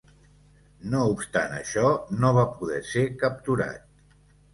[0.93, 1.83] No obstant això,
[2.23, 3.85] no va poder ser capturat.